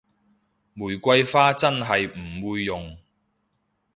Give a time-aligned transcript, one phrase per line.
[0.73, 2.97] 玫瑰花真係唔會用